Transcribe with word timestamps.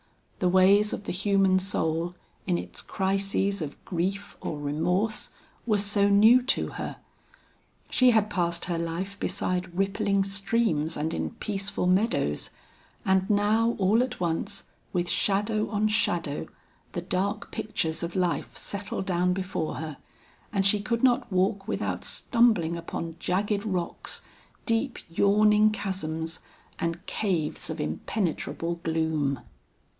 The 0.39 0.49
ways 0.49 0.93
of 0.93 1.03
the 1.03 1.11
human 1.11 1.59
soul, 1.59 2.15
in 2.47 2.57
its 2.57 2.81
crises 2.81 3.61
of 3.61 3.85
grief 3.85 4.35
or 4.41 4.57
remorse 4.59 5.29
were 5.67 5.77
so 5.77 6.09
new 6.09 6.41
to 6.41 6.69
her. 6.69 6.97
She 7.91 8.09
had 8.09 8.27
passed 8.27 8.65
her 8.65 8.79
life 8.79 9.19
beside 9.19 9.77
rippling 9.77 10.23
streams 10.23 10.97
and 10.97 11.13
in 11.13 11.29
peaceful 11.35 11.85
meadows, 11.85 12.49
and 13.05 13.29
now 13.29 13.75
all 13.77 14.01
at 14.01 14.19
once, 14.19 14.63
with 14.91 15.07
shadow 15.07 15.69
on 15.69 15.87
shadow, 15.87 16.47
the 16.93 17.01
dark 17.03 17.51
pictures 17.51 18.01
of 18.01 18.15
life 18.15 18.57
settled 18.57 19.05
down 19.05 19.33
before 19.33 19.75
her, 19.75 19.97
and 20.51 20.65
she 20.65 20.81
could 20.81 21.03
not 21.03 21.31
walk 21.31 21.67
without 21.67 22.03
stumbling 22.03 22.75
upon 22.75 23.15
jagged 23.19 23.63
rocks, 23.63 24.23
deep 24.65 24.97
yawning 25.15 25.69
chasms 25.69 26.39
and 26.79 27.05
caves 27.05 27.69
of 27.69 27.79
impenetrable 27.79 28.79
gloom. 28.81 29.39